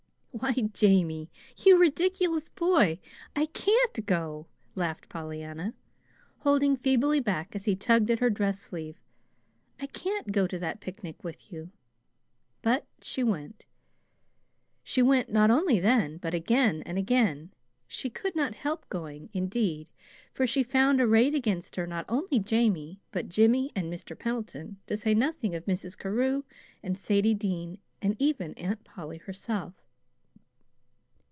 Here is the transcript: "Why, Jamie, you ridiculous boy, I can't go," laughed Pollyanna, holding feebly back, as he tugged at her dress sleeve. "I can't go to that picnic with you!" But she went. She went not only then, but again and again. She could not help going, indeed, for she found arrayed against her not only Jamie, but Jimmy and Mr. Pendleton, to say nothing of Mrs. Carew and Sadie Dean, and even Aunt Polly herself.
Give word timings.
"Why, 0.33 0.53
Jamie, 0.73 1.29
you 1.63 1.77
ridiculous 1.77 2.47
boy, 2.49 2.99
I 3.35 3.47
can't 3.47 4.05
go," 4.05 4.47
laughed 4.75 5.07
Pollyanna, 5.09 5.75
holding 6.39 6.77
feebly 6.77 7.19
back, 7.19 7.53
as 7.53 7.65
he 7.65 7.75
tugged 7.75 8.09
at 8.09 8.19
her 8.19 8.29
dress 8.29 8.59
sleeve. 8.59 8.99
"I 9.79 9.85
can't 9.87 10.31
go 10.31 10.47
to 10.47 10.57
that 10.57 10.79
picnic 10.79 11.23
with 11.23 11.51
you!" 11.51 11.69
But 12.63 12.87
she 13.01 13.23
went. 13.23 13.65
She 14.83 15.01
went 15.03 15.29
not 15.29 15.51
only 15.51 15.79
then, 15.81 16.17
but 16.17 16.33
again 16.33 16.81
and 16.87 16.97
again. 16.97 17.51
She 17.85 18.09
could 18.09 18.35
not 18.35 18.55
help 18.55 18.87
going, 18.89 19.29
indeed, 19.33 19.89
for 20.33 20.47
she 20.47 20.63
found 20.63 20.99
arrayed 21.01 21.35
against 21.35 21.75
her 21.75 21.85
not 21.85 22.05
only 22.09 22.39
Jamie, 22.39 23.01
but 23.11 23.29
Jimmy 23.29 23.69
and 23.75 23.93
Mr. 23.93 24.17
Pendleton, 24.17 24.77
to 24.87 24.95
say 24.97 25.13
nothing 25.13 25.53
of 25.53 25.65
Mrs. 25.65 25.95
Carew 25.97 26.43
and 26.81 26.97
Sadie 26.97 27.35
Dean, 27.35 27.77
and 28.01 28.15
even 28.17 28.53
Aunt 28.55 28.83
Polly 28.85 29.17
herself. 29.17 29.75